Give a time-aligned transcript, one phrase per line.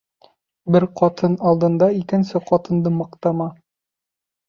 [0.75, 3.53] Бер ҡатын алдында икенсе ҡатынды маҡтама.